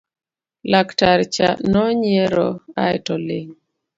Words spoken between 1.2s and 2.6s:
cha nonyiero